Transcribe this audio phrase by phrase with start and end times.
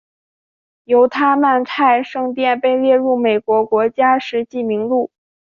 [0.85, 5.11] 犹他曼泰圣殿被列入美国国家史迹名录。